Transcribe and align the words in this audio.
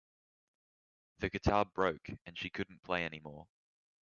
The 1.19 1.29
guitar 1.29 1.63
broke 1.63 2.09
and 2.25 2.35
she 2.35 2.49
couldn't 2.49 2.81
play 2.81 3.05
anymore. 3.05 3.45